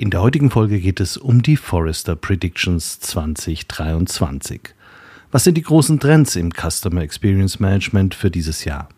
[0.00, 4.60] In der heutigen Folge geht es um die Forrester Predictions 2023.
[5.32, 8.88] Was sind die großen Trends im Customer Experience Management für dieses Jahr?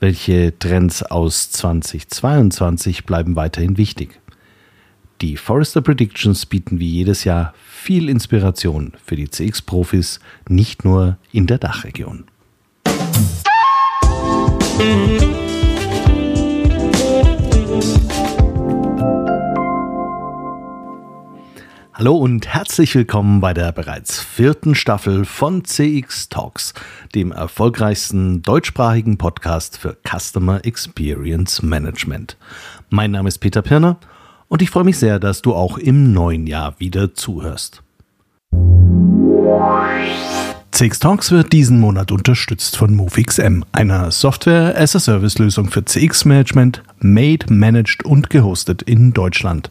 [0.00, 4.22] Welche Trends aus 2022 bleiben weiterhin wichtig?
[5.20, 10.18] Die Forrester Predictions bieten wie jedes Jahr viel Inspiration für die CX-Profis,
[10.48, 12.24] nicht nur in der Dachregion.
[14.78, 15.41] Musik
[22.02, 26.74] Hallo und herzlich willkommen bei der bereits vierten Staffel von CX Talks,
[27.14, 32.36] dem erfolgreichsten deutschsprachigen Podcast für Customer Experience Management.
[32.90, 33.98] Mein Name ist Peter Pirner
[34.48, 37.84] und ich freue mich sehr, dass du auch im neuen Jahr wieder zuhörst.
[40.72, 48.28] CX Talks wird diesen Monat unterstützt von MoveXM, einer Software-as-a-Service-Lösung für CX-Management, made, managed und
[48.28, 49.70] gehostet in Deutschland.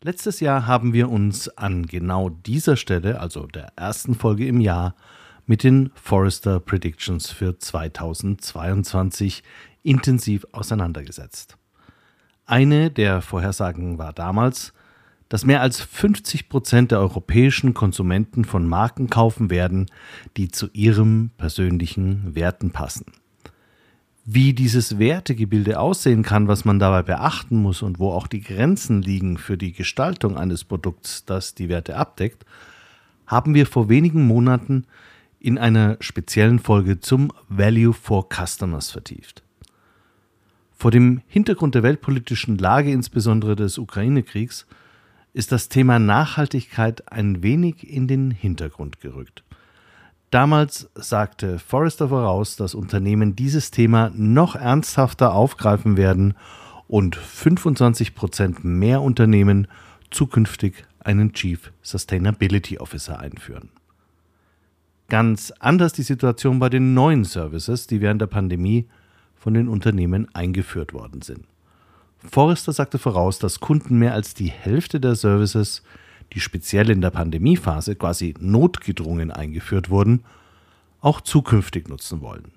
[0.00, 4.94] Letztes Jahr haben wir uns an genau dieser Stelle, also der ersten Folge im Jahr,
[5.44, 9.42] mit den Forrester Predictions für 2022
[9.82, 11.58] intensiv auseinandergesetzt.
[12.46, 14.72] Eine der Vorhersagen war damals,
[15.28, 19.86] dass mehr als 50 Prozent der europäischen Konsumenten von Marken kaufen werden,
[20.36, 23.06] die zu ihrem persönlichen Werten passen.
[24.30, 29.00] Wie dieses Wertegebilde aussehen kann, was man dabei beachten muss und wo auch die Grenzen
[29.00, 32.44] liegen für die Gestaltung eines Produkts, das die Werte abdeckt,
[33.26, 34.84] haben wir vor wenigen Monaten
[35.40, 39.42] in einer speziellen Folge zum Value for Customers vertieft.
[40.76, 44.66] Vor dem Hintergrund der weltpolitischen Lage, insbesondere des Ukraine-Kriegs,
[45.32, 49.42] ist das Thema Nachhaltigkeit ein wenig in den Hintergrund gerückt.
[50.30, 56.34] Damals sagte Forrester voraus, dass Unternehmen dieses Thema noch ernsthafter aufgreifen werden
[56.86, 59.68] und 25 Prozent mehr Unternehmen
[60.10, 63.70] zukünftig einen Chief Sustainability Officer einführen.
[65.08, 68.86] Ganz anders die Situation bei den neuen Services, die während der Pandemie
[69.34, 71.46] von den Unternehmen eingeführt worden sind.
[72.18, 75.82] Forrester sagte voraus, dass Kunden mehr als die Hälfte der Services
[76.32, 80.24] die speziell in der Pandemiephase quasi notgedrungen eingeführt wurden,
[81.00, 82.52] auch zukünftig nutzen wollen.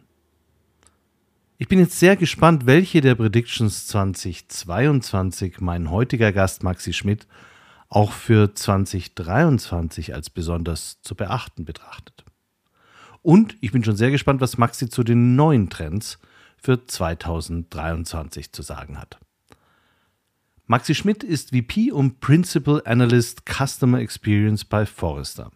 [1.58, 7.28] Ich bin jetzt sehr gespannt, welche der Predictions 2022 mein heutiger Gast Maxi Schmidt
[7.88, 12.26] auch für 2023 als besonders zu beachten betrachtet.
[13.22, 16.18] Und ich bin schon sehr gespannt, was Maxi zu den neuen Trends
[16.58, 19.20] für 2023 zu sagen hat.
[20.72, 25.52] Maxi Schmidt ist VP und Principal Analyst Customer Experience bei Forrester.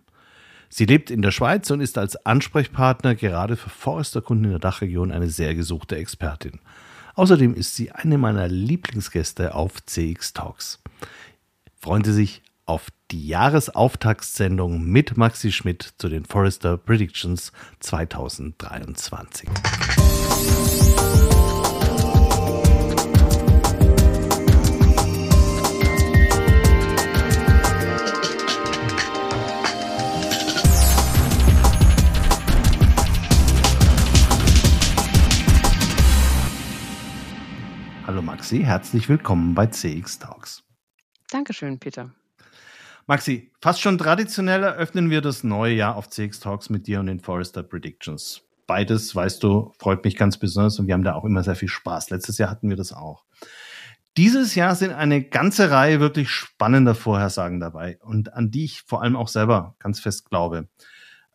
[0.68, 5.14] Sie lebt in der Schweiz und ist als Ansprechpartner gerade für Forrester-Kunden in der Dachregion
[5.14, 6.60] eine sehr gesuchte Expertin.
[7.14, 10.84] Außerdem ist sie eine meiner Lieblingsgäste auf CX Talks.
[11.80, 19.48] Freuen Sie sich auf die Jahresauftaktssendung mit Maxi Schmidt zu den Forrester Predictions 2023.
[38.46, 40.64] Maxi, herzlich willkommen bei CX Talks.
[41.32, 42.12] Dankeschön, Peter.
[43.08, 47.08] Maxi, fast schon traditionell eröffnen wir das neue Jahr auf CX Talks mit dir und
[47.08, 48.44] den Forrester Predictions.
[48.68, 51.70] Beides, weißt du, freut mich ganz besonders und wir haben da auch immer sehr viel
[51.70, 52.12] Spaß.
[52.12, 53.26] Letztes Jahr hatten wir das auch.
[54.16, 59.02] Dieses Jahr sind eine ganze Reihe wirklich spannender Vorhersagen dabei und an die ich vor
[59.02, 60.70] allem auch selber ganz fest glaube.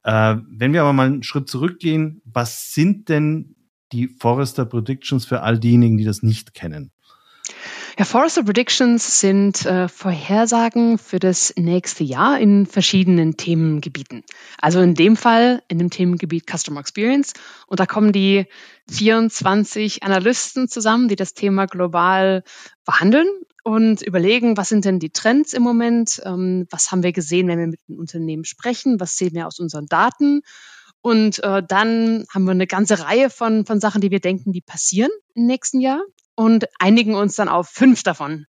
[0.05, 3.57] Äh, wenn wir aber mal einen Schritt zurückgehen, was sind denn
[3.91, 6.93] die Forrester Predictions für all diejenigen, die das nicht kennen?
[8.01, 14.25] Ja, Forrester Predictions sind äh, Vorhersagen für das nächste Jahr in verschiedenen Themengebieten.
[14.57, 17.35] Also in dem Fall in dem Themengebiet Customer Experience.
[17.67, 18.47] Und da kommen die
[18.91, 22.43] 24 Analysten zusammen, die das Thema global
[22.87, 23.29] behandeln
[23.65, 27.59] und überlegen, was sind denn die Trends im Moment, ähm, was haben wir gesehen, wenn
[27.59, 30.41] wir mit den Unternehmen sprechen, was sehen wir aus unseren Daten.
[31.03, 34.63] Und äh, dann haben wir eine ganze Reihe von, von Sachen, die wir denken, die
[34.63, 36.01] passieren im nächsten Jahr
[36.41, 38.47] und einigen uns dann auf fünf davon,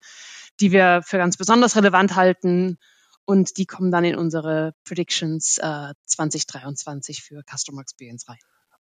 [0.61, 2.79] die wir für ganz besonders relevant halten.
[3.25, 8.39] Und die kommen dann in unsere Predictions äh, 2023 für Customer Experience rein.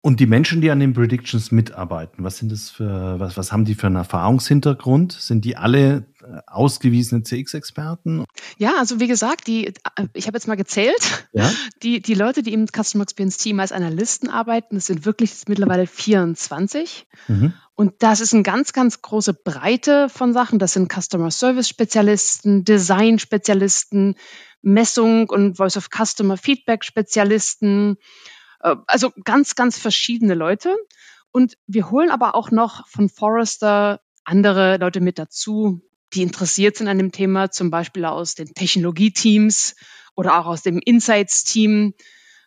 [0.04, 3.64] Und die Menschen, die an den Predictions mitarbeiten, was sind das für, was, was haben
[3.64, 5.12] die für einen Erfahrungshintergrund?
[5.12, 8.26] Sind die alle äh, ausgewiesene CX-Experten?
[8.58, 9.72] Ja, also wie gesagt, die, äh,
[10.12, 11.50] ich habe jetzt mal gezählt, ja?
[11.82, 15.86] die, die Leute, die im Customer Experience Team als Analysten arbeiten, das sind wirklich mittlerweile
[15.86, 17.06] 24.
[17.28, 17.54] Mhm.
[17.74, 20.58] Und das ist eine ganz, ganz große Breite von Sachen.
[20.58, 24.16] Das sind Customer Service Spezialisten, Design Spezialisten,
[24.60, 27.96] Messung und Voice of Customer Feedback Spezialisten,
[28.86, 30.76] also ganz, ganz verschiedene Leute.
[31.30, 35.82] Und wir holen aber auch noch von Forrester andere Leute mit dazu,
[36.14, 39.74] die interessiert sind an dem Thema, zum Beispiel aus den Technologieteams
[40.14, 41.94] oder auch aus dem Insights-Team.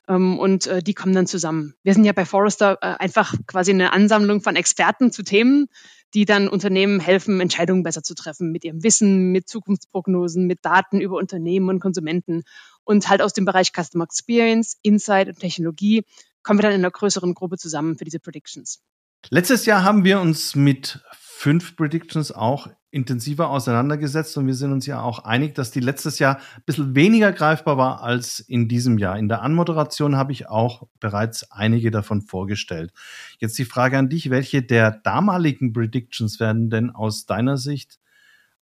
[0.07, 1.75] Ähm, und äh, die kommen dann zusammen.
[1.83, 5.67] Wir sind ja bei Forrester äh, einfach quasi eine Ansammlung von Experten zu Themen,
[6.13, 11.01] die dann Unternehmen helfen, Entscheidungen besser zu treffen mit ihrem Wissen, mit Zukunftsprognosen, mit Daten
[11.01, 12.43] über Unternehmen und Konsumenten.
[12.83, 16.05] Und halt aus dem Bereich Customer Experience, Insight und Technologie
[16.43, 18.81] kommen wir dann in einer größeren Gruppe zusammen für diese Predictions.
[19.29, 24.85] Letztes Jahr haben wir uns mit fünf Predictions auch intensiver auseinandergesetzt und wir sind uns
[24.85, 28.97] ja auch einig, dass die letztes Jahr ein bisschen weniger greifbar war als in diesem
[28.97, 29.19] Jahr.
[29.19, 32.93] In der Anmoderation habe ich auch bereits einige davon vorgestellt.
[33.39, 37.99] Jetzt die Frage an dich, welche der damaligen Predictions werden denn aus deiner Sicht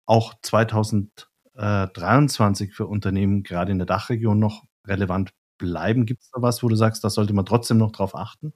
[0.08, 6.08] auch 2023 für Unternehmen gerade in der Dachregion noch relevant bleiben?
[6.08, 8.54] Gibt es da was, wo du sagst, da sollte man trotzdem noch drauf achten?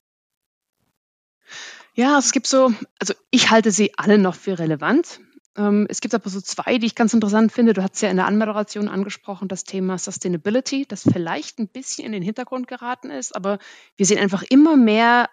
[1.94, 5.20] Ja, es gibt so, also ich halte sie alle noch für relevant.
[5.58, 7.74] Ähm, es gibt aber so zwei, die ich ganz interessant finde.
[7.74, 12.12] Du hast ja in der Anmoderation angesprochen, das Thema Sustainability, das vielleicht ein bisschen in
[12.12, 13.60] den Hintergrund geraten ist, aber
[13.96, 15.30] wir sehen einfach immer mehr,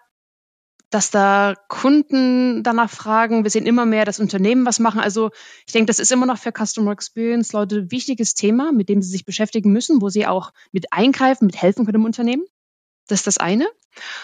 [0.89, 3.43] dass da Kunden danach fragen.
[3.43, 5.01] Wir sehen immer mehr, dass Unternehmen was machen.
[5.01, 5.31] Also
[5.65, 9.01] ich denke, das ist immer noch für Customer Experience Leute ein wichtiges Thema, mit dem
[9.01, 12.45] sie sich beschäftigen müssen, wo sie auch mit eingreifen, mit helfen können im Unternehmen.
[13.07, 13.67] Das ist das eine.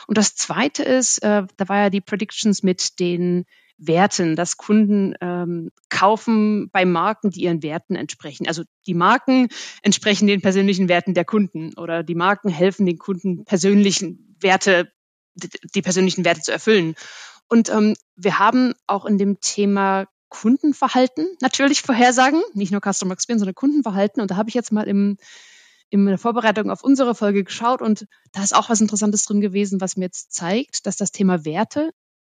[0.07, 3.45] Und das zweite ist, äh, da war ja die Predictions mit den
[3.77, 8.47] Werten, dass Kunden ähm, kaufen bei Marken, die ihren Werten entsprechen.
[8.47, 9.49] Also die Marken
[9.81, 14.91] entsprechen den persönlichen Werten der Kunden oder die Marken helfen den Kunden persönlichen Werte,
[15.35, 16.95] die persönlichen Werte zu erfüllen.
[17.49, 23.41] Und ähm, wir haben auch in dem Thema Kundenverhalten natürlich Vorhersagen, nicht nur Customer Experience,
[23.41, 24.21] sondern Kundenverhalten.
[24.21, 25.17] Und da habe ich jetzt mal im
[25.93, 29.79] in der Vorbereitung auf unsere Folge geschaut und da ist auch was Interessantes drin gewesen,
[29.79, 31.91] was mir jetzt zeigt, dass das Thema Werte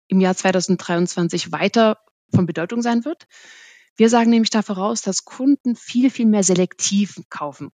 [0.09, 1.99] im Jahr 2023 weiter
[2.35, 3.27] von Bedeutung sein wird.
[3.97, 7.71] Wir sagen nämlich da voraus, dass Kunden viel, viel mehr selektiv kaufen.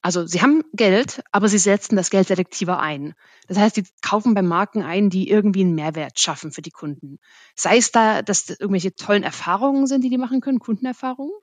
[0.00, 3.14] Also sie haben Geld, aber sie setzen das Geld selektiver ein.
[3.48, 7.18] Das heißt, sie kaufen bei Marken ein, die irgendwie einen Mehrwert schaffen für die Kunden.
[7.56, 11.34] Sei es da, dass das irgendwelche tollen Erfahrungen sind, die die machen können, Kundenerfahrungen,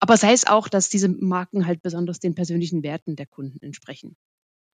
[0.00, 4.16] aber sei es auch, dass diese Marken halt besonders den persönlichen Werten der Kunden entsprechen.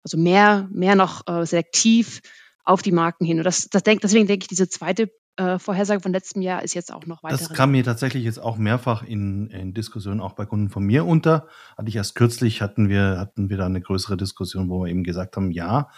[0.03, 2.21] Also mehr, mehr noch äh, selektiv
[2.65, 3.37] auf die Marken hin.
[3.37, 6.73] Und das, das denk, deswegen denke ich, diese zweite äh, Vorhersage von letztem Jahr ist
[6.73, 7.37] jetzt auch noch weiter.
[7.37, 11.05] Das kam mir tatsächlich jetzt auch mehrfach in, in Diskussionen auch bei Kunden von mir
[11.05, 11.47] unter.
[11.77, 15.03] Hatte ich erst kürzlich, hatten wir, hatten wir da eine größere Diskussion, wo wir eben
[15.03, 15.89] gesagt haben, ja,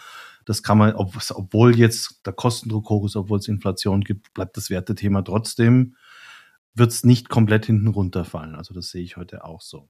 [0.44, 4.56] das kann man, ob, obwohl jetzt der Kostendruck hoch ist, obwohl es Inflation gibt, bleibt
[4.56, 5.94] das Wertethema trotzdem
[6.78, 8.54] wird es nicht komplett hinten runterfallen.
[8.54, 9.88] Also das sehe ich heute auch so.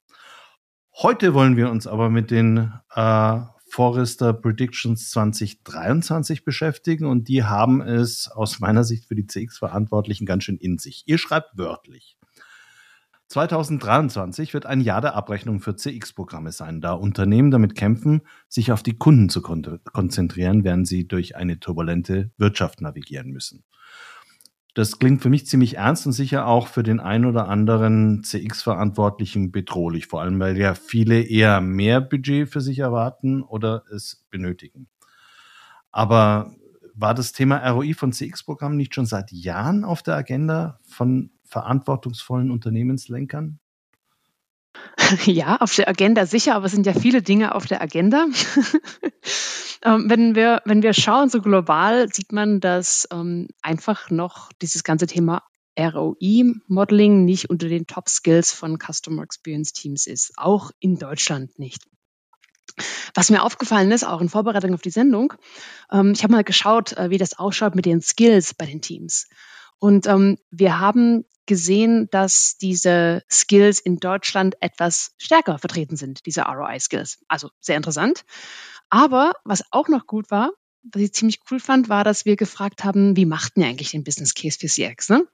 [0.95, 7.81] Heute wollen wir uns aber mit den äh, Forrester Predictions 2023 beschäftigen und die haben
[7.81, 11.03] es aus meiner Sicht für die CX-Verantwortlichen ganz schön in sich.
[11.05, 12.17] Ihr schreibt wörtlich.
[13.29, 18.81] 2023 wird ein Jahr der Abrechnung für CX-Programme sein, da Unternehmen damit kämpfen, sich auf
[18.81, 23.63] die Kunden zu konzentrieren, während sie durch eine turbulente Wirtschaft navigieren müssen.
[24.79, 29.51] Das klingt für mich ziemlich ernst und sicher auch für den ein oder anderen CX-Verantwortlichen
[29.51, 34.87] bedrohlich, vor allem weil ja viele eher mehr Budget für sich erwarten oder es benötigen.
[35.91, 36.53] Aber
[36.93, 42.49] war das Thema ROI von CX-Programmen nicht schon seit Jahren auf der Agenda von verantwortungsvollen
[42.49, 43.59] Unternehmenslenkern?
[45.25, 48.27] Ja, auf der Agenda sicher, aber es sind ja viele Dinge auf der Agenda.
[49.83, 54.83] Ähm, wenn, wir, wenn wir schauen, so global, sieht man, dass ähm, einfach noch dieses
[54.83, 55.43] ganze Thema
[55.77, 61.87] ROI-Modeling nicht unter den Top-Skills von Customer Experience Teams ist, auch in Deutschland nicht.
[63.13, 65.33] Was mir aufgefallen ist, auch in Vorbereitung auf die Sendung,
[65.91, 69.27] ähm, ich habe mal geschaut, äh, wie das ausschaut mit den Skills bei den Teams.
[69.79, 76.43] Und ähm, wir haben gesehen, dass diese Skills in Deutschland etwas stärker vertreten sind, diese
[76.43, 77.19] ROI-Skills.
[77.27, 78.23] Also sehr interessant.
[78.89, 80.51] Aber was auch noch gut war,
[80.83, 84.03] was ich ziemlich cool fand, war, dass wir gefragt haben, wie macht denn eigentlich den
[84.03, 85.09] Business Case für CX?
[85.09, 85.27] Ne?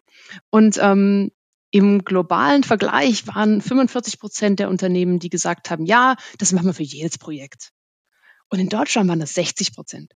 [0.49, 1.31] Und ähm,
[1.71, 6.73] im globalen Vergleich waren 45 Prozent der Unternehmen, die gesagt haben, ja, das machen wir
[6.73, 7.71] für jedes Projekt.
[8.49, 10.13] Und in Deutschland waren das 60 Prozent.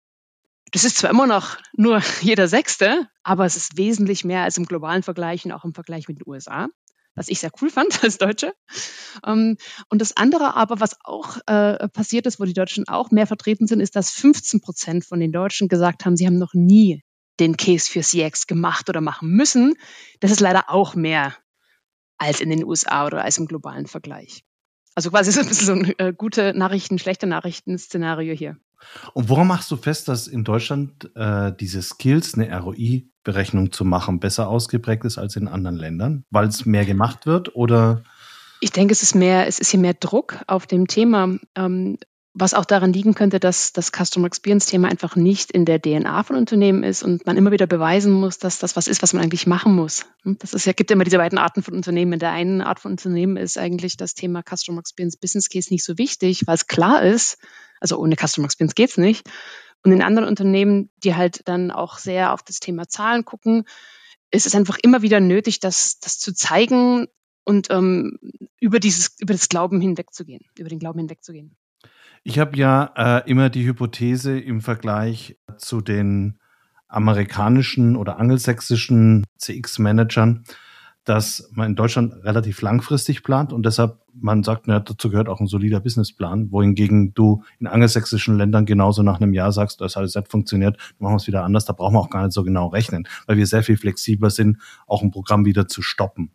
[0.72, 4.66] Das ist zwar immer noch nur jeder Sechste, aber es ist wesentlich mehr als im
[4.66, 6.68] globalen Vergleich und auch im Vergleich mit den USA,
[7.18, 8.54] was ich sehr cool fand als Deutsche.
[9.26, 9.56] Ähm,
[9.88, 13.66] und das andere aber, was auch äh, passiert ist, wo die Deutschen auch mehr vertreten
[13.66, 17.02] sind, ist, dass 15 Prozent von den Deutschen gesagt haben, sie haben noch nie
[17.40, 19.74] den Case für CX gemacht oder machen müssen.
[20.20, 21.36] Das ist leider auch mehr
[22.16, 24.42] als in den USA oder als im globalen Vergleich.
[24.94, 28.58] Also quasi so ein bisschen so ein äh, gute Nachrichten, schlechte Nachrichten-Szenario hier.
[29.14, 34.20] Und woran machst du fest, dass in Deutschland äh, diese Skills, eine ROI-Berechnung zu machen,
[34.20, 36.24] besser ausgeprägt ist als in anderen Ländern?
[36.30, 38.02] Weil es mehr gemacht wird oder?
[38.60, 41.38] Ich denke, es ist mehr, es ist hier mehr Druck auf dem Thema.
[41.54, 41.98] Ähm,
[42.40, 46.22] was auch daran liegen könnte, dass das Customer Experience Thema einfach nicht in der DNA
[46.22, 49.22] von Unternehmen ist und man immer wieder beweisen muss, dass das was ist, was man
[49.22, 50.06] eigentlich machen muss.
[50.22, 52.12] Hm, das ist ja, gibt immer diese beiden Arten von Unternehmen.
[52.12, 55.84] In der einen Art von Unternehmen ist eigentlich das Thema Customer Experience Business Case nicht
[55.84, 57.38] so wichtig, weil es klar ist,
[57.80, 59.28] also ohne Customer Experience geht's nicht.
[59.84, 63.64] Und in anderen Unternehmen, die halt dann auch sehr auf das Thema Zahlen gucken,
[64.30, 67.06] ist es einfach immer wieder nötig, das, das zu zeigen
[67.44, 68.18] und ähm,
[68.60, 71.56] über dieses, über das Glauben hinwegzugehen, über den Glauben hinwegzugehen.
[72.24, 76.38] Ich habe ja äh, immer die Hypothese im Vergleich zu den
[76.88, 80.44] amerikanischen oder angelsächsischen CX-Managern,
[81.08, 85.40] dass man in Deutschland relativ langfristig plant und deshalb man sagt, na, dazu gehört auch
[85.40, 90.04] ein solider Businessplan, wohingegen du in angelsächsischen Ländern genauso nach einem Jahr sagst, das hat
[90.12, 92.66] jetzt funktioniert, machen wir es wieder anders, da brauchen wir auch gar nicht so genau
[92.66, 96.32] rechnen, weil wir sehr viel flexibler sind, auch ein Programm wieder zu stoppen.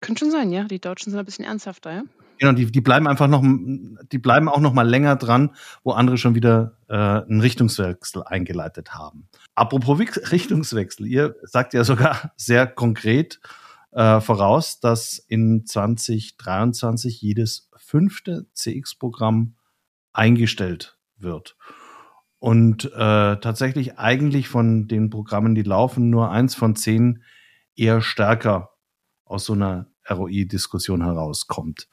[0.00, 0.64] Könnte schon sein, ja.
[0.64, 2.02] Die Deutschen sind ein bisschen ernsthafter, ja.
[2.38, 5.50] Genau, die, die bleiben einfach noch, die bleiben auch noch mal länger dran,
[5.82, 9.28] wo andere schon wieder äh, einen Richtungswechsel eingeleitet haben.
[9.58, 13.40] Apropos Richtungswechsel, ihr sagt ja sogar sehr konkret
[13.90, 19.56] äh, voraus, dass in 2023 jedes fünfte CX-Programm
[20.12, 21.56] eingestellt wird.
[22.38, 27.24] Und äh, tatsächlich eigentlich von den Programmen, die laufen, nur eins von zehn
[27.74, 28.76] eher stärker
[29.24, 31.88] aus so einer ROI-Diskussion herauskommt.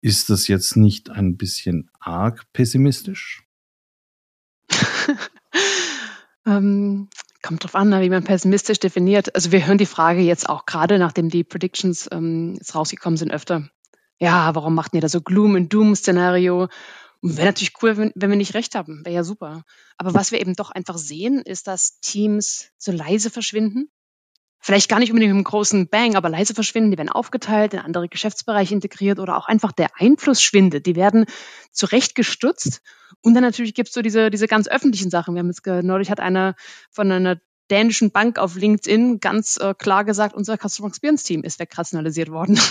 [0.00, 3.42] Ist das jetzt nicht ein bisschen arg pessimistisch?
[6.46, 7.08] ähm,
[7.42, 9.34] kommt drauf an, wie man pessimistisch definiert.
[9.34, 13.32] Also wir hören die Frage jetzt auch gerade, nachdem die Predictions ähm, jetzt rausgekommen sind,
[13.32, 13.68] öfter.
[14.18, 16.68] Ja, warum macht ihr da so Gloom and Doom Szenario?
[17.20, 19.04] Wäre natürlich cool, wenn, wenn wir nicht recht haben.
[19.04, 19.62] Wäre ja super.
[19.96, 23.90] Aber was wir eben doch einfach sehen, ist, dass Teams so leise verschwinden
[24.64, 26.90] vielleicht gar nicht unbedingt mit einem großen Bang, aber leise verschwinden.
[26.90, 30.86] Die werden aufgeteilt, in andere Geschäftsbereiche integriert oder auch einfach der Einfluss schwindet.
[30.86, 31.26] Die werden
[31.70, 32.80] zurechtgestutzt.
[33.20, 35.34] Und dann natürlich gibt's so diese, diese ganz öffentlichen Sachen.
[35.34, 36.54] Wir haben jetzt neulich hat einer
[36.90, 37.38] von einer
[37.70, 42.58] dänischen Bank auf LinkedIn ganz äh, klar gesagt, unser Customer Experience Team ist wegrationalisiert worden.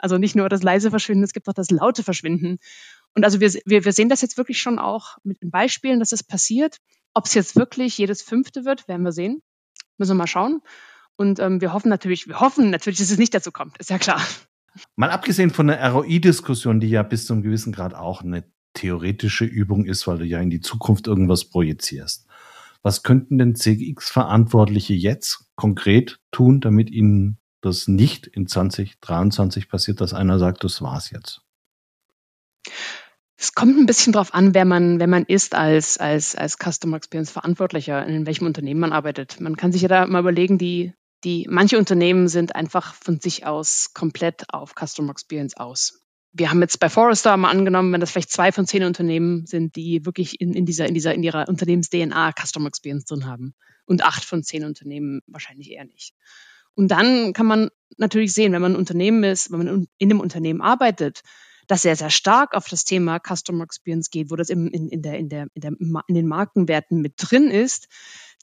[0.00, 2.58] Also nicht nur das leise Verschwinden, es gibt auch das laute Verschwinden.
[3.16, 6.10] Und also wir, wir, wir sehen das jetzt wirklich schon auch mit den Beispielen, dass
[6.10, 6.78] das passiert.
[7.14, 9.42] Ob es jetzt wirklich jedes fünfte wird, werden wir sehen.
[9.96, 10.62] Müssen wir mal schauen.
[11.18, 13.98] Und ähm, wir hoffen natürlich, wir hoffen natürlich, dass es nicht dazu kommt, ist ja
[13.98, 14.22] klar.
[14.94, 18.44] Mal abgesehen von der ROI-Diskussion, die ja bis zu einem gewissen Grad auch eine
[18.74, 22.28] theoretische Übung ist, weil du ja in die Zukunft irgendwas projizierst.
[22.82, 30.14] Was könnten denn CX-Verantwortliche jetzt konkret tun, damit ihnen das nicht in 2023 passiert, dass
[30.14, 31.40] einer sagt, das war's jetzt?
[33.36, 36.96] Es kommt ein bisschen drauf an, wer man, wer man ist als, als, als Customer
[36.96, 39.40] Experience Verantwortlicher, in welchem Unternehmen man arbeitet.
[39.40, 40.92] Man kann sich ja da mal überlegen, die
[41.24, 46.04] die manche Unternehmen sind einfach von sich aus komplett auf Customer Experience aus.
[46.32, 49.76] Wir haben jetzt bei Forrester mal angenommen, wenn das vielleicht zwei von zehn Unternehmen sind,
[49.76, 53.54] die wirklich in, in dieser, in dieser, in ihrer Unternehmens-DNA Customer Experience drin haben.
[53.86, 56.12] Und acht von zehn Unternehmen wahrscheinlich eher nicht.
[56.74, 60.20] Und dann kann man natürlich sehen, wenn man ein Unternehmen ist, wenn man in einem
[60.20, 61.22] Unternehmen arbeitet,
[61.66, 65.02] das sehr, sehr stark auf das Thema Customer Experience geht, wo das in, in, in,
[65.02, 65.72] der, in, der, in, der,
[66.06, 67.88] in den Markenwerten mit drin ist,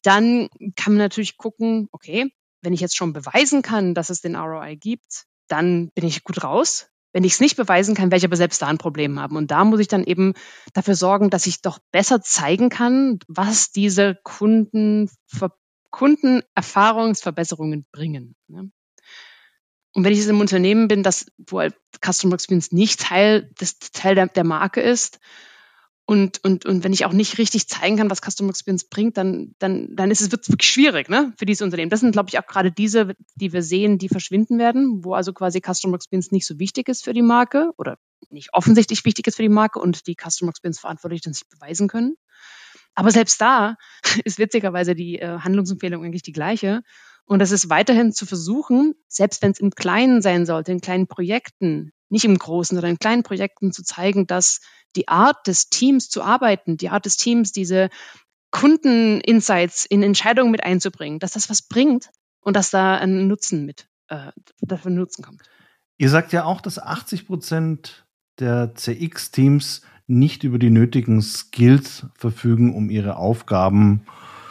[0.03, 2.31] dann kann man natürlich gucken, okay,
[2.65, 6.43] wenn ich jetzt schon beweisen kann, dass es den ROI gibt, dann bin ich gut
[6.43, 6.87] raus.
[7.13, 9.37] Wenn ich es nicht beweisen kann, werde ich aber selbst da ein Problem haben.
[9.37, 10.33] Und da muss ich dann eben
[10.73, 15.09] dafür sorgen, dass ich doch besser zeigen kann, was diese Kunden
[15.91, 18.35] Kunden Erfahrungsverbesserungen bringen.
[18.47, 18.69] Ne?
[19.93, 21.65] Und wenn ich jetzt im Unternehmen bin, das, wo
[22.05, 25.19] Customer Experience nicht Teil, des, Teil der, der Marke ist,
[26.07, 29.55] und, und, und wenn ich auch nicht richtig zeigen kann, was Customer Experience bringt, dann,
[29.57, 31.89] dann, dann ist es wirklich schwierig ne, für dieses Unternehmen.
[31.89, 35.33] Das sind, glaube ich, auch gerade diese, die wir sehen, die verschwinden werden, wo also
[35.33, 37.97] quasi Customer Experience nicht so wichtig ist für die Marke oder
[38.29, 42.15] nicht offensichtlich wichtig ist für die Marke und die Customer Experience Verantwortlichen sich beweisen können.
[42.93, 43.75] Aber selbst da
[44.23, 46.81] ist witzigerweise die äh, Handlungsempfehlung eigentlich die gleiche.
[47.25, 51.07] Und das ist weiterhin zu versuchen, selbst wenn es im Kleinen sein sollte, in kleinen
[51.07, 54.61] Projekten, nicht im Großen, sondern in kleinen Projekten zu zeigen, dass
[54.95, 57.89] die Art des Teams zu arbeiten, die Art des Teams, diese
[58.51, 62.09] Kundeninsights in Entscheidungen mit einzubringen, dass das was bringt
[62.41, 65.41] und dass da ein Nutzen mit, äh, dafür Nutzen kommt.
[65.97, 68.05] Ihr sagt ja auch, dass 80 Prozent
[68.39, 74.05] der CX-Teams nicht über die nötigen Skills verfügen, um ihre Aufgaben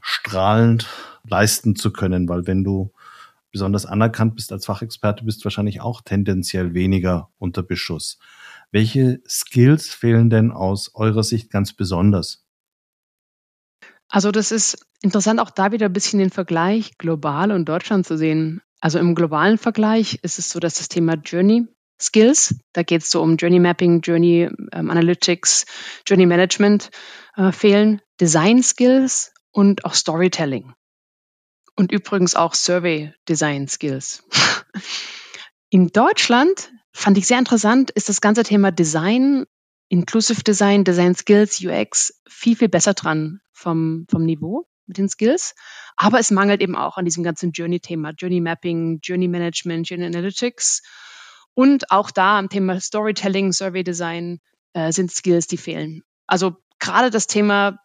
[0.04, 0.86] strahlend
[1.26, 2.92] leisten zu können, weil wenn du
[3.50, 8.18] besonders anerkannt bist als Fachexperte, bist wahrscheinlich auch tendenziell weniger unter Beschuss.
[8.70, 12.44] Welche Skills fehlen denn aus eurer Sicht ganz besonders?
[14.08, 18.18] Also das ist interessant, auch da wieder ein bisschen den Vergleich global und Deutschland zu
[18.18, 18.60] sehen.
[18.80, 21.66] Also im globalen Vergleich ist es so, dass das Thema Journey
[21.98, 25.64] Skills, da geht es so um Journey Mapping, Journey ähm, Analytics,
[26.06, 26.90] Journey Management
[27.36, 30.74] äh, fehlen, Design Skills und auch Storytelling.
[31.76, 34.24] Und übrigens auch Survey Design Skills.
[35.70, 39.46] In Deutschland fand ich sehr interessant, ist das ganze Thema Design,
[39.88, 45.54] Inclusive Design, Design Skills, UX viel, viel besser dran vom, vom Niveau mit den Skills.
[45.96, 50.82] Aber es mangelt eben auch an diesem ganzen Journey-Thema, Journey Mapping, Journey Management, Journey Analytics.
[51.54, 54.40] Und auch da am Thema Storytelling, Survey Design
[54.72, 56.02] äh, sind Skills, die fehlen.
[56.26, 57.78] Also gerade das Thema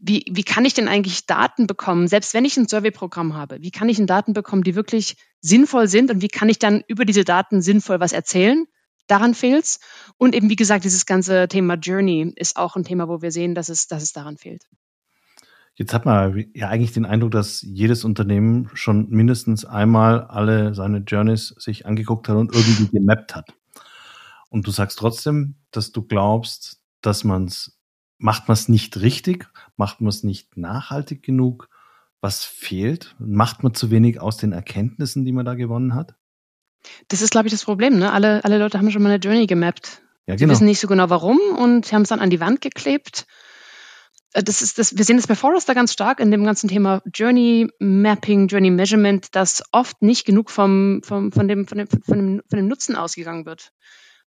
[0.00, 3.70] wie, wie kann ich denn eigentlich Daten bekommen, selbst wenn ich ein Survey-Programm habe, wie
[3.70, 7.04] kann ich denn Daten bekommen, die wirklich sinnvoll sind und wie kann ich dann über
[7.04, 8.66] diese Daten sinnvoll was erzählen?
[9.06, 9.80] Daran fehlt's.
[10.16, 13.54] Und eben, wie gesagt, dieses ganze Thema Journey ist auch ein Thema, wo wir sehen,
[13.54, 14.66] dass es, dass es daran fehlt.
[15.74, 20.98] Jetzt hat man ja eigentlich den Eindruck, dass jedes Unternehmen schon mindestens einmal alle seine
[20.98, 23.54] Journeys sich angeguckt hat und irgendwie gemappt hat.
[24.48, 27.80] Und du sagst trotzdem, dass du glaubst, dass man es
[28.20, 29.50] macht man es nicht richtig?
[29.80, 31.70] Macht man es nicht nachhaltig genug?
[32.20, 33.16] Was fehlt?
[33.18, 36.16] Macht man zu wenig aus den Erkenntnissen, die man da gewonnen hat?
[37.08, 37.98] Das ist, glaube ich, das Problem.
[37.98, 38.12] Ne?
[38.12, 40.02] Alle, alle Leute haben schon mal eine Journey gemappt.
[40.26, 40.36] Ja, genau.
[40.36, 43.26] Sie wissen nicht so genau warum und haben es dann an die Wand geklebt.
[44.34, 47.00] Äh, das ist das, wir sehen das bei Forrester ganz stark in dem ganzen Thema
[47.14, 52.18] Journey Mapping, Journey Measurement, dass oft nicht genug vom, vom, von, dem, von, dem, von,
[52.18, 53.72] dem, von dem Nutzen ausgegangen wird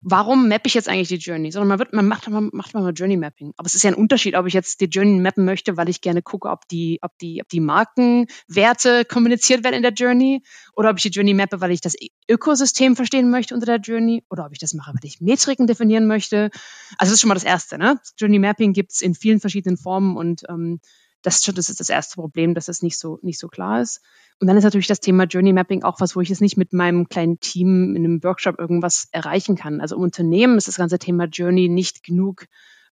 [0.03, 1.51] warum mappe ich jetzt eigentlich die Journey?
[1.53, 3.53] Sondern man, wird, man macht, man macht mal Journey Mapping.
[3.57, 6.01] Aber es ist ja ein Unterschied, ob ich jetzt die Journey mappen möchte, weil ich
[6.01, 10.43] gerne gucke, ob die, ob die, ob die Markenwerte kommuniziert werden in der Journey
[10.75, 11.95] oder ob ich die Journey mappe, weil ich das
[12.29, 16.07] Ökosystem verstehen möchte unter der Journey oder ob ich das mache, weil ich Metriken definieren
[16.07, 16.51] möchte.
[16.99, 17.79] Also das ist schon mal das Erste.
[17.79, 17.99] Ne?
[18.19, 20.81] Journey Mapping gibt's in vielen verschiedenen Formen und ähm,
[21.23, 23.81] das, ist schon, das ist das erste Problem, dass es nicht so, nicht so klar
[23.81, 24.01] ist.
[24.41, 26.73] Und dann ist natürlich das Thema Journey Mapping auch was, wo ich jetzt nicht mit
[26.73, 29.81] meinem kleinen Team in einem Workshop irgendwas erreichen kann.
[29.81, 32.47] Also im Unternehmen ist das ganze Thema Journey nicht genug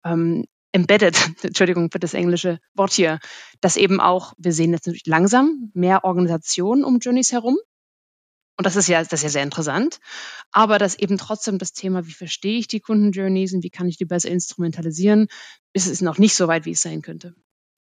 [0.05, 3.19] ähm, embedded, Entschuldigung für das englische Wort hier,
[3.61, 7.57] dass eben auch, wir sehen jetzt natürlich langsam mehr Organisationen um Journeys herum.
[8.59, 10.01] Und das ist ja, das ist ja sehr interessant.
[10.51, 13.97] Aber dass eben trotzdem das Thema, wie verstehe ich die Kundenjourneys und wie kann ich
[13.97, 15.29] die besser instrumentalisieren,
[15.73, 17.35] ist es noch nicht so weit, wie es sein könnte.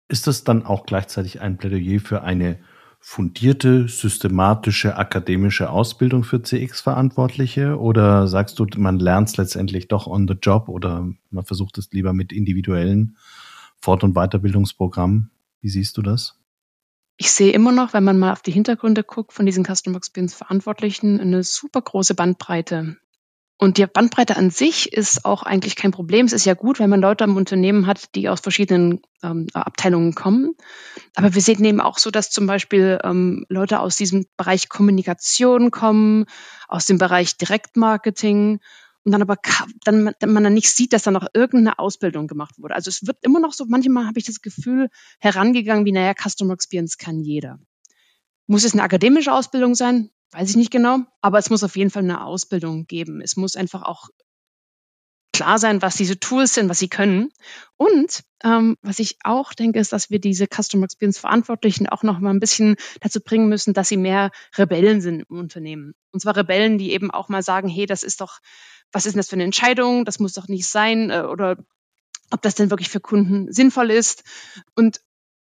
[0.07, 2.59] Ist das dann auch gleichzeitig ein Plädoyer für eine
[2.99, 7.77] fundierte, systematische, akademische Ausbildung für CX-Verantwortliche?
[7.77, 11.91] Oder sagst du, man lernt es letztendlich doch on the job oder man versucht es
[11.91, 13.17] lieber mit individuellen
[13.79, 15.31] Fort- und Weiterbildungsprogrammen?
[15.59, 16.39] Wie siehst du das?
[17.17, 20.33] Ich sehe immer noch, wenn man mal auf die Hintergründe guckt von diesen Customer Experience
[20.33, 22.97] Verantwortlichen, eine super große Bandbreite.
[23.57, 26.25] Und die Bandbreite an sich ist auch eigentlich kein Problem.
[26.25, 30.15] Es ist ja gut, wenn man Leute im Unternehmen hat, die aus verschiedenen ähm, Abteilungen
[30.15, 30.55] kommen.
[31.15, 35.71] Aber wir sehen eben auch so, dass zum Beispiel ähm, Leute aus diesem Bereich Kommunikation
[35.71, 36.25] kommen,
[36.67, 38.59] aus dem Bereich Direktmarketing
[39.03, 39.37] und dann aber
[39.83, 42.75] dann, man dann nicht sieht, dass da noch irgendeine Ausbildung gemacht wurde.
[42.75, 44.89] Also es wird immer noch so, manchmal habe ich das Gefühl,
[45.19, 47.59] herangegangen wie, naja, Customer Experience kann jeder.
[48.47, 50.09] Muss es eine akademische Ausbildung sein?
[50.33, 53.21] Weiß ich nicht genau, aber es muss auf jeden Fall eine Ausbildung geben.
[53.21, 54.09] Es muss einfach auch
[55.33, 57.31] klar sein, was diese Tools sind, was sie können.
[57.75, 62.19] Und ähm, was ich auch denke, ist, dass wir diese Customer Experience Verantwortlichen auch noch
[62.19, 65.95] mal ein bisschen dazu bringen müssen, dass sie mehr Rebellen sind im Unternehmen.
[66.11, 68.39] Und zwar Rebellen, die eben auch mal sagen, hey, das ist doch,
[68.91, 70.05] was ist denn das für eine Entscheidung?
[70.05, 71.09] Das muss doch nicht sein.
[71.09, 71.57] Äh, oder
[72.29, 74.23] ob das denn wirklich für Kunden sinnvoll ist.
[74.75, 75.01] Und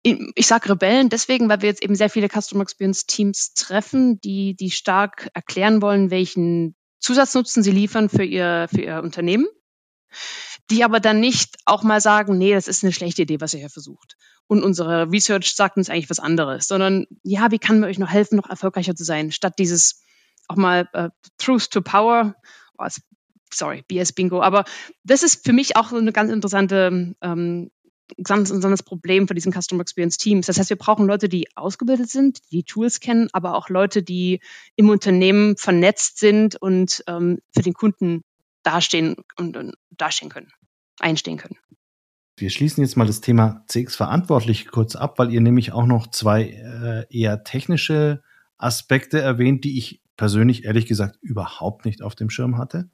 [0.02, 4.56] ich sage Rebellen deswegen, weil wir jetzt eben sehr viele Customer Experience Teams treffen, die,
[4.56, 9.46] die stark erklären wollen, welchen Zusatznutzen sie liefern für ihr, für ihr Unternehmen,
[10.70, 13.60] die aber dann nicht auch mal sagen, nee, das ist eine schlechte Idee, was ihr
[13.60, 14.16] hier versucht.
[14.46, 18.10] Und unsere Research sagt uns eigentlich was anderes, sondern ja, wie kann man euch noch
[18.10, 20.02] helfen, noch erfolgreicher zu sein, statt dieses
[20.48, 21.08] auch mal uh,
[21.38, 22.34] Truth to Power,
[22.78, 22.86] oh,
[23.52, 24.64] sorry, BS Bingo, aber
[25.04, 27.70] das ist für mich auch eine ganz interessante ähm,
[28.16, 30.46] interessantes Problem für diesen Customer Experience Teams.
[30.46, 34.40] Das heißt, wir brauchen Leute, die ausgebildet sind, die Tools kennen, aber auch Leute, die
[34.76, 38.22] im Unternehmen vernetzt sind und ähm, für den Kunden
[38.62, 40.52] dastehen und, und dastehen können,
[40.98, 41.56] einstehen können.
[42.36, 46.06] Wir schließen jetzt mal das Thema CX verantwortlich kurz ab, weil ihr nämlich auch noch
[46.06, 48.22] zwei äh, eher technische
[48.56, 52.90] Aspekte erwähnt, die ich persönlich ehrlich gesagt überhaupt nicht auf dem Schirm hatte.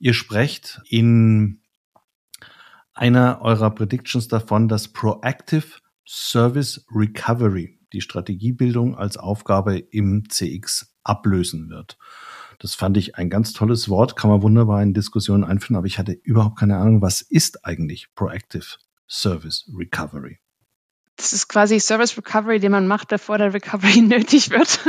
[0.00, 1.60] Ihr sprecht in
[2.98, 5.66] einer eurer Predictions davon, dass Proactive
[6.06, 11.96] Service Recovery die Strategiebildung als Aufgabe im CX ablösen wird.
[12.58, 15.98] Das fand ich ein ganz tolles Wort, kann man wunderbar in Diskussionen einführen, aber ich
[15.98, 18.66] hatte überhaupt keine Ahnung, was ist eigentlich Proactive
[19.08, 20.40] Service Recovery?
[21.16, 24.80] Das ist quasi Service Recovery, den man macht, bevor der Recovery nötig wird.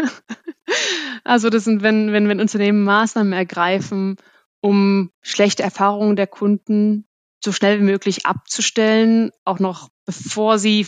[1.24, 4.18] also das sind, wenn, wenn, wenn Unternehmen Maßnahmen ergreifen,
[4.62, 7.06] um schlechte Erfahrungen der Kunden
[7.44, 10.88] so schnell wie möglich abzustellen, auch noch bevor sie,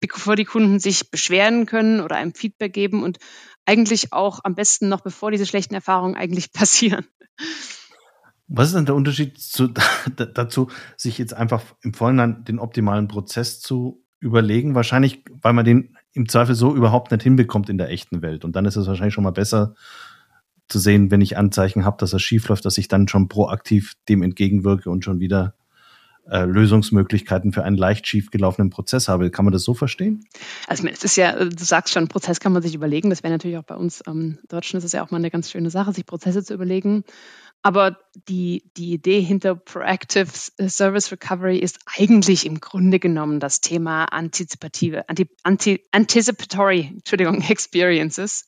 [0.00, 3.18] bevor die Kunden sich beschweren können oder einem Feedback geben und
[3.66, 7.06] eigentlich auch am besten noch bevor diese schlechten Erfahrungen eigentlich passieren.
[8.46, 9.68] Was ist denn der Unterschied zu,
[10.16, 14.74] dazu, sich jetzt einfach im Vorhinein den optimalen Prozess zu überlegen?
[14.74, 18.44] Wahrscheinlich, weil man den im Zweifel so überhaupt nicht hinbekommt in der echten Welt.
[18.44, 19.74] Und dann ist es wahrscheinlich schon mal besser
[20.68, 23.94] zu sehen, wenn ich Anzeichen habe, dass er schief läuft, dass ich dann schon proaktiv
[24.08, 25.54] dem entgegenwirke und schon wieder
[26.30, 29.30] äh, Lösungsmöglichkeiten für einen leicht schief gelaufenen Prozess habe.
[29.30, 30.26] Kann man das so verstehen?
[30.66, 33.08] Also es ist ja, du sagst schon, Prozess kann man sich überlegen.
[33.08, 35.50] Das wäre natürlich auch bei uns ähm, Deutschen ist es ja auch mal eine ganz
[35.50, 37.04] schöne Sache, sich Prozesse zu überlegen.
[37.62, 40.28] Aber die, die Idee hinter Proactive
[40.68, 48.46] Service Recovery ist eigentlich im Grunde genommen das Thema antizipative, anti, anti, anticipatory, Entschuldigung, Experiences,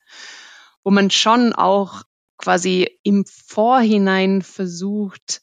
[0.84, 2.02] wo man schon auch
[2.40, 5.42] quasi im Vorhinein versucht,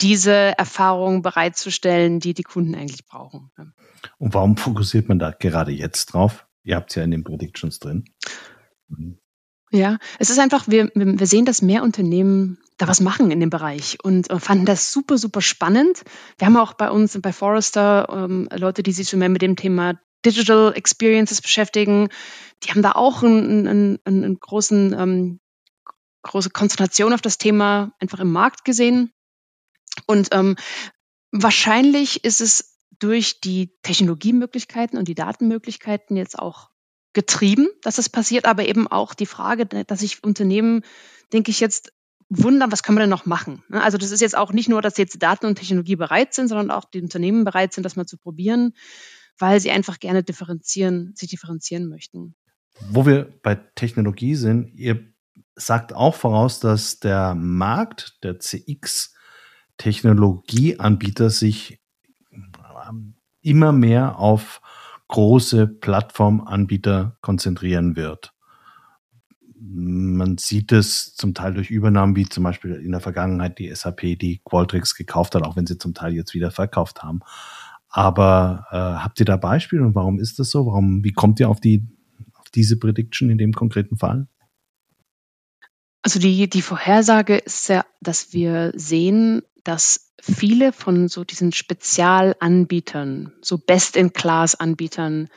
[0.00, 3.50] diese Erfahrungen bereitzustellen, die die Kunden eigentlich brauchen.
[4.18, 6.46] Und warum fokussiert man da gerade jetzt drauf?
[6.62, 8.04] Ihr habt es ja in den Predictions drin.
[8.88, 9.18] Mhm.
[9.70, 13.50] Ja, es ist einfach, wir, wir sehen, dass mehr Unternehmen da was machen in dem
[13.50, 16.04] Bereich und fanden das super, super spannend.
[16.38, 19.56] Wir haben auch bei uns bei Forrester ähm, Leute, die sich schon mehr mit dem
[19.56, 22.08] Thema Digital Experiences beschäftigen.
[22.62, 25.40] Die haben da auch einen, einen, einen großen, ähm,
[26.24, 29.12] große Konzentration auf das Thema einfach im Markt gesehen.
[30.06, 30.56] Und ähm,
[31.30, 36.70] wahrscheinlich ist es durch die Technologiemöglichkeiten und die Datenmöglichkeiten jetzt auch
[37.12, 40.82] getrieben, dass es passiert, aber eben auch die Frage, dass sich Unternehmen,
[41.32, 41.92] denke ich jetzt,
[42.28, 43.62] wundern, was können wir denn noch machen?
[43.68, 46.48] Ne, also das ist jetzt auch nicht nur, dass jetzt Daten und Technologie bereit sind,
[46.48, 48.72] sondern auch die Unternehmen bereit sind, das mal zu probieren,
[49.38, 52.34] weil sie einfach gerne differenzieren, sich differenzieren möchten.
[52.90, 55.13] Wo wir bei Technologie sind, ihr
[55.56, 59.14] sagt auch voraus, dass der Markt der CX
[59.76, 61.80] Technologieanbieter sich
[62.32, 64.60] ähm, immer mehr auf
[65.08, 68.32] große Plattformanbieter konzentrieren wird.
[69.60, 74.18] Man sieht es zum Teil durch Übernahmen, wie zum Beispiel in der Vergangenheit die SAP,
[74.18, 77.20] die Qualtrics gekauft hat, auch wenn sie zum Teil jetzt wieder verkauft haben.
[77.88, 80.66] Aber äh, habt ihr da Beispiele und warum ist das so?
[80.66, 81.86] Warum, wie kommt ihr auf die
[82.34, 84.28] auf diese Prediction in dem konkreten Fall?
[86.04, 93.32] Also die, die Vorhersage ist ja, dass wir sehen, dass viele von so diesen Spezialanbietern,
[93.40, 95.28] so Best-in-Class-Anbietern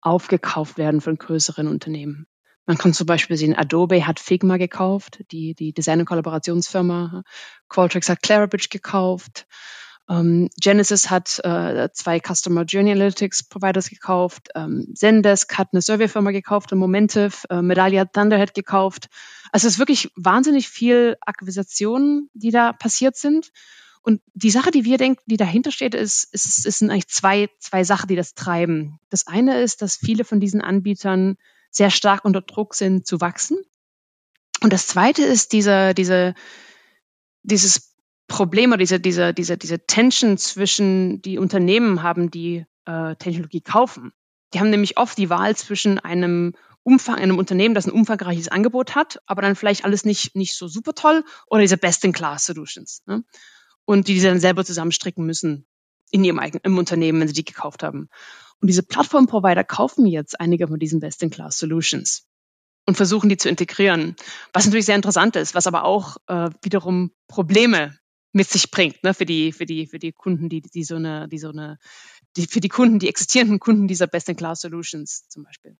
[0.00, 2.26] aufgekauft werden von größeren Unternehmen.
[2.66, 7.22] Man kann zum Beispiel sehen, Adobe hat Figma gekauft, die, die Design- und Kollaborationsfirma.
[7.68, 9.46] Qualtrics hat Clarabridge gekauft.
[10.08, 14.48] Ähm, Genesis hat äh, zwei Customer Journey Analytics Providers gekauft.
[14.54, 17.46] Ähm, Zendesk hat eine Surveyfirma gekauft, Momentive.
[17.50, 19.08] Äh, Medallia hat Thunderhead gekauft.
[19.50, 23.50] Also es ist wirklich wahnsinnig viel Akquisitionen, die da passiert sind.
[24.02, 27.82] Und die Sache, die wir denken, die dahinter steht, ist, ist sind eigentlich zwei, zwei
[27.82, 29.00] Sachen, die das treiben.
[29.10, 31.36] Das eine ist, dass viele von diesen Anbietern
[31.70, 33.58] sehr stark unter Druck sind zu wachsen.
[34.62, 36.34] Und das zweite ist diese, diese,
[37.42, 37.85] dieses
[38.28, 44.12] Problem oder diese, diese, diese, diese Tension zwischen die Unternehmen haben, die äh, Technologie kaufen.
[44.52, 48.94] Die haben nämlich oft die Wahl zwischen einem Umfang, einem Unternehmen, das ein umfangreiches Angebot
[48.94, 53.02] hat, aber dann vielleicht alles nicht, nicht so super toll, oder diese Best-in-Class-Solutions.
[53.06, 53.24] Ne?
[53.86, 55.66] und die, die dann selber zusammenstricken müssen
[56.10, 58.10] in ihrem eigenen im Unternehmen, wenn sie die gekauft haben.
[58.60, 62.26] Und diese Plattform-Provider kaufen jetzt einige von diesen Best-in-Class-Solutions
[62.86, 64.16] und versuchen die zu integrieren,
[64.52, 67.98] was natürlich sehr interessant ist, was aber auch äh, wiederum Probleme
[68.32, 71.28] mit sich bringt, ne, für die, für die, für die Kunden, die, die so eine,
[71.28, 71.78] die so eine,
[72.36, 75.76] die, für die Kunden, die existierenden Kunden dieser Best-in-Class-Solutions zum Beispiel.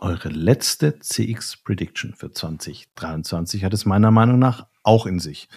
[0.00, 5.48] Eure letzte CX-Prediction für 2023 hat es meiner Meinung nach auch in sich.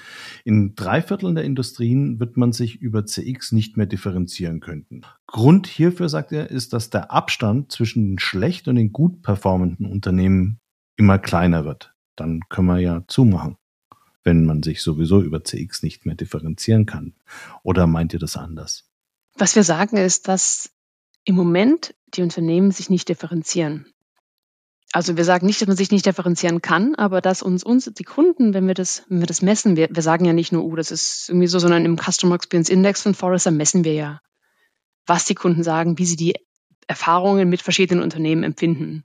[0.44, 5.06] In drei Vierteln der Industrien wird man sich über CX nicht mehr differenzieren können.
[5.28, 9.86] Grund hierfür, sagt er, ist, dass der Abstand zwischen den schlecht und den gut performenden
[9.86, 10.60] Unternehmen
[10.96, 11.94] immer kleiner wird.
[12.16, 13.58] Dann können wir ja zumachen,
[14.26, 17.14] wenn man sich sowieso über CX nicht mehr differenzieren kann.
[17.64, 18.90] Oder meint ihr das anders?
[19.38, 20.72] Was wir sagen ist, dass
[21.24, 23.86] im Moment die Unternehmen sich nicht differenzieren.
[24.92, 28.04] Also wir sagen nicht, dass man sich nicht differenzieren kann, aber dass uns, uns die
[28.04, 30.76] Kunden, wenn wir das, wenn wir das messen, wir, wir sagen ja nicht nur, oh,
[30.76, 34.22] das ist irgendwie so, sondern im Customer Experience Index von Forrester messen wir ja,
[35.06, 36.36] was die Kunden sagen, wie sie die
[36.88, 39.04] Erfahrungen mit verschiedenen Unternehmen empfinden.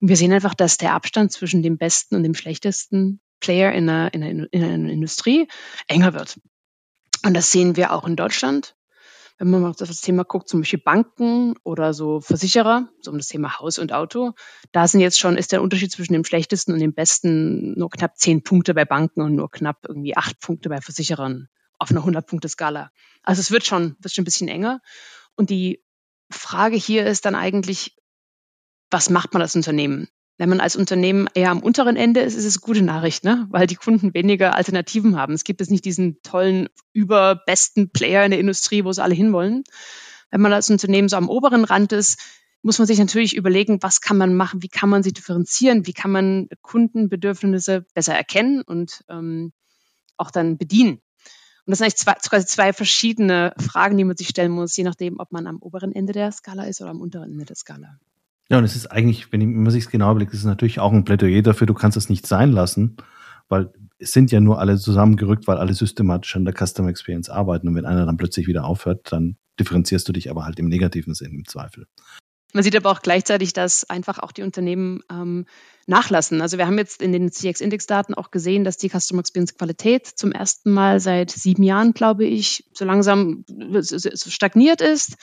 [0.00, 3.88] Und wir sehen einfach, dass der Abstand zwischen dem besten und dem schlechtesten Player in
[3.88, 5.48] einer, in einer, in einer Industrie
[5.86, 6.40] enger wird.
[7.24, 8.76] Und das sehen wir auch in Deutschland
[9.38, 13.18] wenn man mal auf das Thema guckt, zum Beispiel Banken oder so Versicherer, so um
[13.18, 14.32] das Thema Haus und Auto,
[14.72, 18.18] da sind jetzt schon, ist der Unterschied zwischen dem schlechtesten und dem besten nur knapp
[18.18, 21.48] zehn Punkte bei Banken und nur knapp irgendwie acht Punkte bei Versicherern
[21.78, 22.90] auf einer 100-Punkte-Skala.
[23.22, 24.80] Also es wird schon, wird schon ein bisschen enger.
[25.36, 25.84] Und die
[26.30, 27.96] Frage hier ist dann eigentlich,
[28.90, 30.08] was macht man als Unternehmen?
[30.38, 33.46] Wenn man als Unternehmen eher am unteren Ende ist, ist es gute Nachricht, ne?
[33.50, 35.34] weil die Kunden weniger Alternativen haben.
[35.34, 39.64] Es gibt jetzt nicht diesen tollen, überbesten Player in der Industrie, wo sie alle hinwollen.
[40.30, 42.20] Wenn man als Unternehmen so am oberen Rand ist,
[42.62, 45.92] muss man sich natürlich überlegen, was kann man machen, wie kann man sie differenzieren, wie
[45.92, 49.52] kann man Kundenbedürfnisse besser erkennen und ähm,
[50.16, 51.00] auch dann bedienen.
[51.68, 54.84] Und das sind eigentlich zwei, quasi zwei verschiedene Fragen, die man sich stellen muss, je
[54.84, 57.98] nachdem, ob man am oberen Ende der Skala ist oder am unteren Ende der Skala.
[58.50, 60.92] Ja, und es ist eigentlich, wenn man sich es genau überlegt, ist es natürlich auch
[60.92, 62.96] ein Plädoyer dafür, du kannst es nicht sein lassen,
[63.48, 67.68] weil es sind ja nur alle zusammengerückt, weil alle systematisch an der Customer Experience arbeiten.
[67.68, 71.14] Und wenn einer dann plötzlich wieder aufhört, dann differenzierst du dich aber halt im negativen
[71.14, 71.86] Sinn im Zweifel.
[72.54, 75.44] Man sieht aber auch gleichzeitig, dass einfach auch die Unternehmen ähm,
[75.86, 76.40] nachlassen.
[76.40, 80.32] Also wir haben jetzt in den CX-Index-Daten auch gesehen, dass die Customer Experience Qualität zum
[80.32, 83.44] ersten Mal seit sieben Jahren, glaube ich, so langsam
[83.82, 85.16] stagniert ist.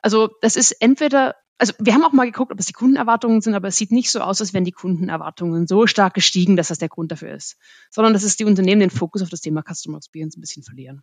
[0.00, 3.54] Also das ist entweder also wir haben auch mal geguckt, ob es die Kundenerwartungen sind,
[3.54, 6.78] aber es sieht nicht so aus, als wären die Kundenerwartungen so stark gestiegen, dass das
[6.78, 7.56] der Grund dafür ist,
[7.90, 11.02] sondern dass es die Unternehmen den Fokus auf das Thema Customer Experience ein bisschen verlieren.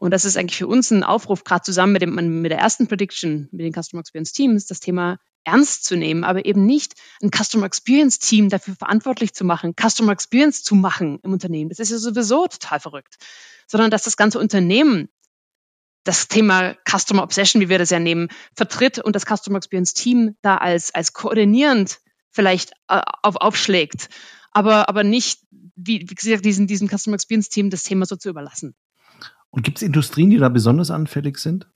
[0.00, 2.88] Und das ist eigentlich für uns ein Aufruf, gerade zusammen mit, dem, mit der ersten
[2.88, 7.30] Prediction, mit den Customer Experience Teams, das Thema ernst zu nehmen, aber eben nicht ein
[7.30, 11.68] Customer Experience Team dafür verantwortlich zu machen, Customer Experience zu machen im Unternehmen.
[11.68, 13.16] Das ist ja sowieso total verrückt.
[13.66, 15.10] Sondern dass das ganze Unternehmen
[16.04, 20.36] das Thema Customer Obsession, wie wir das ja nehmen, vertritt und das Customer Experience Team
[20.42, 21.98] da als, als koordinierend
[22.30, 24.08] vielleicht äh, auf, aufschlägt,
[24.52, 25.40] aber, aber nicht,
[25.76, 28.74] wie, wie gesagt, diesen, diesem Customer Experience Team das Thema so zu überlassen.
[29.50, 31.68] Und gibt es Industrien, die da besonders anfällig sind?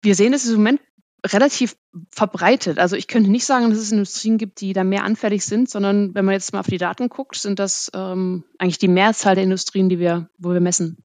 [0.00, 0.80] Wir sehen es im Moment
[1.24, 1.76] relativ
[2.10, 2.78] verbreitet.
[2.78, 6.14] Also ich könnte nicht sagen, dass es Industrien gibt, die da mehr anfällig sind, sondern
[6.14, 9.42] wenn man jetzt mal auf die Daten guckt, sind das ähm, eigentlich die Mehrzahl der
[9.42, 11.05] Industrien, die wir, wo wir messen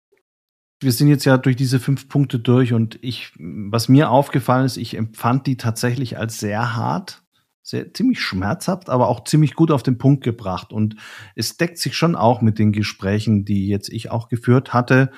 [0.80, 4.78] wir sind jetzt ja durch diese fünf Punkte durch und ich, was mir aufgefallen ist,
[4.78, 7.22] ich empfand die tatsächlich als sehr hart,
[7.62, 10.72] sehr ziemlich schmerzhaft, aber auch ziemlich gut auf den Punkt gebracht.
[10.72, 10.96] Und
[11.36, 15.10] es deckt sich schon auch mit den Gesprächen, die jetzt ich auch geführt hatte,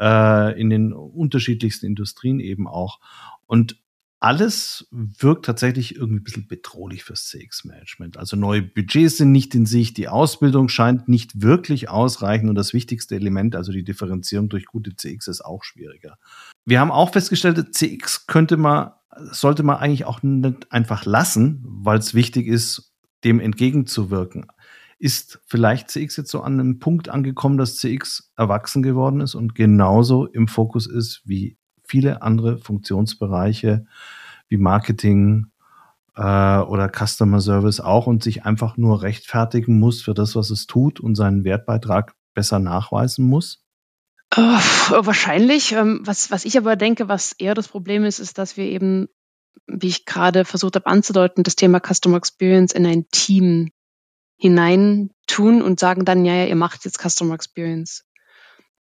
[0.00, 2.98] äh, in den unterschiedlichsten Industrien eben auch.
[3.46, 3.78] Und
[4.24, 8.16] alles wirkt tatsächlich irgendwie ein bisschen bedrohlich fürs CX-Management.
[8.16, 12.72] Also neue Budgets sind nicht in Sicht, die Ausbildung scheint nicht wirklich ausreichend und das
[12.72, 16.16] wichtigste Element, also die Differenzierung durch gute CX, ist auch schwieriger.
[16.64, 18.92] Wir haben auch festgestellt, CX könnte man,
[19.30, 24.46] sollte man eigentlich auch nicht einfach lassen, weil es wichtig ist, dem entgegenzuwirken.
[24.98, 29.54] Ist vielleicht CX jetzt so an einem Punkt angekommen, dass CX erwachsen geworden ist und
[29.54, 31.58] genauso im Fokus ist wie
[31.94, 33.86] viele andere Funktionsbereiche
[34.48, 35.46] wie Marketing
[36.16, 40.66] äh, oder Customer Service auch und sich einfach nur rechtfertigen muss für das, was es
[40.66, 43.64] tut und seinen Wertbeitrag besser nachweisen muss?
[44.36, 45.70] Oh, wahrscheinlich.
[45.70, 49.06] Ähm, was, was ich aber denke, was eher das Problem ist, ist, dass wir eben,
[49.68, 53.70] wie ich gerade versucht habe anzudeuten, das Thema Customer Experience in ein Team
[54.36, 58.04] hinein tun und sagen dann, ja, ja, ihr macht jetzt Customer Experience.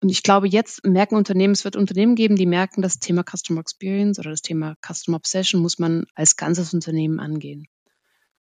[0.02, 3.60] Und ich glaube, jetzt merken Unternehmen, es wird Unternehmen geben, die merken, das Thema Customer
[3.60, 7.68] Experience oder das Thema Customer Obsession muss man als ganzes Unternehmen angehen.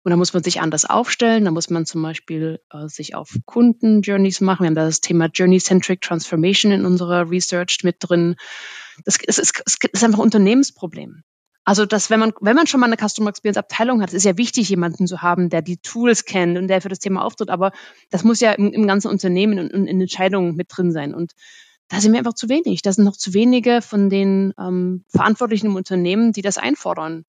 [0.03, 1.45] Und da muss man sich anders aufstellen.
[1.45, 4.63] Da muss man zum Beispiel äh, sich auf Kunden-Journeys machen.
[4.63, 8.35] Wir haben das Thema Journey-Centric Transformation in unserer Research mit drin.
[9.03, 11.23] Das ist, ist, ist einfach ein Unternehmensproblem.
[11.67, 14.37] Also, dass wenn man, wenn man schon mal eine Customer Experience Abteilung hat, ist ja
[14.37, 17.49] wichtig, jemanden zu haben, der die Tools kennt und der für das Thema auftritt.
[17.49, 17.73] Aber
[18.09, 21.13] das muss ja im, im ganzen Unternehmen und, und in Entscheidungen mit drin sein.
[21.13, 21.33] Und
[21.89, 22.83] da sind wir einfach zu wenig.
[22.83, 27.25] Da sind noch zu wenige von den ähm, Verantwortlichen im Unternehmen, die das einfordern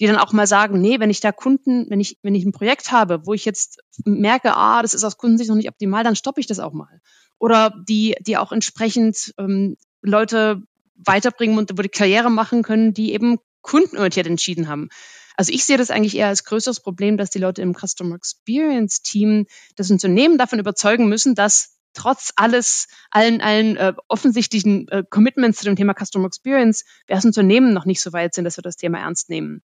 [0.00, 2.52] die dann auch mal sagen, nee, wenn ich da Kunden, wenn ich, wenn ich ein
[2.52, 6.14] Projekt habe, wo ich jetzt merke, ah, das ist aus Kundensicht noch nicht optimal, dann
[6.14, 7.00] stoppe ich das auch mal.
[7.40, 10.62] Oder die, die auch entsprechend ähm, Leute
[10.94, 13.38] weiterbringen und wo die Karriere machen können, die eben
[13.68, 14.88] kundenorientiert entschieden haben.
[15.36, 19.02] Also ich sehe das eigentlich eher als größeres Problem, dass die Leute im Customer Experience
[19.02, 25.58] Team das Unternehmen davon überzeugen müssen, dass trotz alles, allen, allen äh, offensichtlichen äh, Commitments
[25.58, 28.62] zu dem Thema Customer Experience, wir als Unternehmen noch nicht so weit sind, dass wir
[28.62, 29.62] das Thema ernst nehmen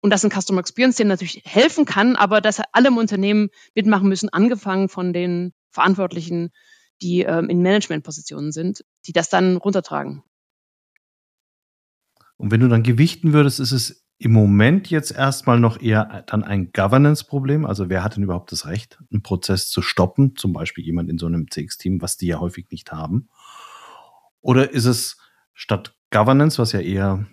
[0.00, 4.08] und dass ein Customer Experience Team natürlich helfen kann, aber dass alle im Unternehmen mitmachen
[4.08, 6.50] müssen, angefangen von den Verantwortlichen,
[7.00, 10.24] die ähm, in Managementpositionen sind, die das dann runtertragen.
[12.42, 16.42] Und wenn du dann gewichten würdest, ist es im Moment jetzt erstmal noch eher dann
[16.42, 17.64] ein Governance-Problem.
[17.64, 20.34] Also wer hat denn überhaupt das Recht, einen Prozess zu stoppen?
[20.34, 23.28] Zum Beispiel jemand in so einem CX-Team, was die ja häufig nicht haben.
[24.40, 25.18] Oder ist es
[25.54, 27.26] statt Governance, was ja eher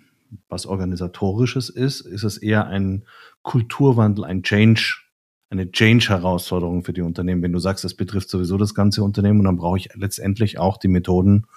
[0.48, 3.04] was organisatorisches ist, ist es eher ein
[3.42, 5.00] Kulturwandel, ein Change,
[5.48, 7.42] eine Change-Herausforderung für die Unternehmen.
[7.42, 10.76] Wenn du sagst, das betrifft sowieso das ganze Unternehmen und dann brauche ich letztendlich auch
[10.76, 11.48] die Methoden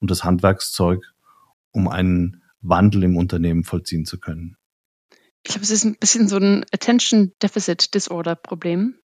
[0.00, 1.14] und das Handwerkszeug,
[1.72, 4.56] um einen Wandel im Unternehmen vollziehen zu können.
[5.42, 9.00] Ich glaube, es ist ein bisschen so ein Attention Deficit Disorder Problem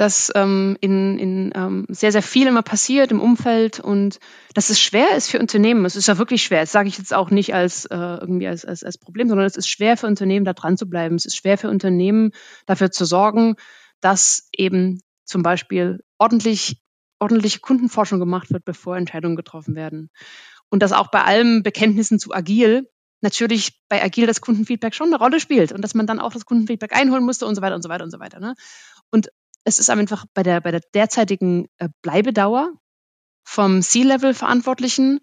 [0.00, 4.18] dass ähm, in, in ähm, sehr, sehr viel immer passiert im Umfeld und
[4.54, 5.84] dass es schwer ist für Unternehmen.
[5.84, 6.60] Es ist ja wirklich schwer.
[6.60, 9.56] Das sage ich jetzt auch nicht als äh, irgendwie als, als, als Problem, sondern es
[9.56, 11.16] ist schwer für Unternehmen, da dran zu bleiben.
[11.16, 12.30] Es ist schwer für Unternehmen,
[12.64, 13.56] dafür zu sorgen,
[14.00, 16.80] dass eben zum Beispiel ordentlich,
[17.18, 20.08] ordentliche Kundenforschung gemacht wird, bevor Entscheidungen getroffen werden.
[20.70, 22.88] Und dass auch bei allen Bekenntnissen zu agil
[23.20, 26.46] natürlich bei agil das Kundenfeedback schon eine Rolle spielt und dass man dann auch das
[26.46, 28.40] Kundenfeedback einholen musste und so weiter und so weiter und so weiter.
[28.40, 28.54] Ne?
[29.10, 29.30] Und
[29.64, 32.72] es ist einfach bei der, bei der derzeitigen äh, Bleibedauer
[33.44, 35.20] vom C-Level-Verantwortlichen,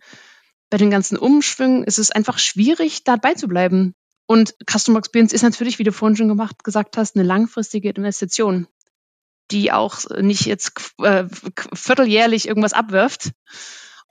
[0.69, 3.95] bei den ganzen Umschwüngen ist es einfach schwierig, dabei zu bleiben.
[4.25, 8.67] Und Customer Experience ist natürlich, wie du vorhin schon gemacht, gesagt hast, eine langfristige Investition,
[9.49, 11.23] die auch nicht jetzt äh,
[11.73, 13.31] vierteljährlich irgendwas abwirft.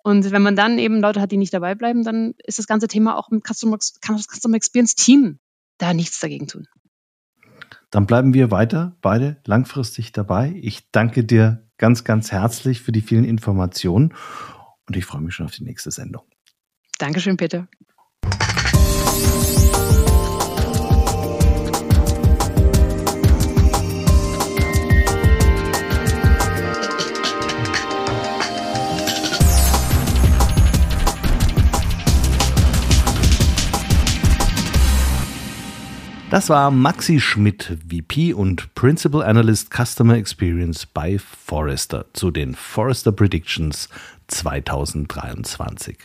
[0.06, 2.86] Und wenn man dann eben Leute hat, die nicht dabei bleiben, dann ist das ganze
[2.86, 5.40] Thema auch im Customer, Customer Experience Team
[5.78, 6.68] da nichts dagegen tun.
[7.90, 10.54] Dann bleiben wir weiter beide langfristig dabei.
[10.62, 14.14] Ich danke dir ganz, ganz herzlich für die vielen Informationen
[14.86, 16.22] und ich freue mich schon auf die nächste Sendung.
[17.00, 17.66] Dankeschön, Peter.
[36.28, 43.12] Das war Maxi Schmidt, VP und Principal Analyst Customer Experience bei Forrester zu den Forrester
[43.12, 43.88] Predictions
[44.26, 45.96] 2023.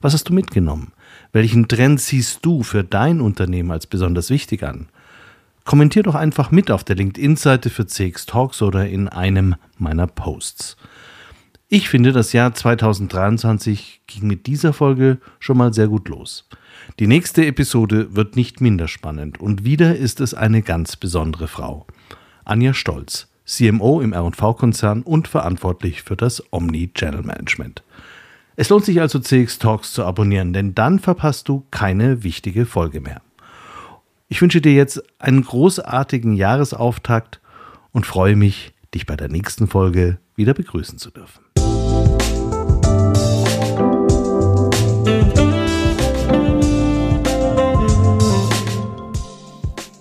[0.00, 0.92] Was hast du mitgenommen?
[1.32, 4.88] Welchen Trend siehst du für dein Unternehmen als besonders wichtig an?
[5.66, 10.78] Kommentier doch einfach mit auf der LinkedIn-Seite für CX Talks oder in einem meiner Posts.
[11.68, 16.48] Ich finde, das Jahr 2023 ging mit dieser Folge schon mal sehr gut los.
[17.00, 21.88] Die nächste Episode wird nicht minder spannend und wieder ist es eine ganz besondere Frau.
[22.44, 27.82] Anja Stolz, CMO im R&V-Konzern und verantwortlich für das Omni-Channel Management.
[28.54, 33.00] Es lohnt sich also CX Talks zu abonnieren, denn dann verpasst du keine wichtige Folge
[33.00, 33.22] mehr.
[34.28, 37.40] Ich wünsche dir jetzt einen großartigen Jahresauftakt
[37.90, 41.45] und freue mich, dich bei der nächsten Folge wieder begrüßen zu dürfen.